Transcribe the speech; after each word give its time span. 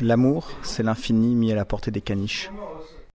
L'amour, 0.00 0.50
c'est 0.62 0.82
l'infini 0.82 1.34
mis 1.34 1.52
à 1.52 1.54
la 1.54 1.66
portée 1.66 1.90
des 1.90 2.00
caniches. 2.00 2.50